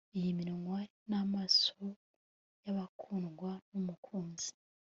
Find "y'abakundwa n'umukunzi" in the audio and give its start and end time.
2.63-4.49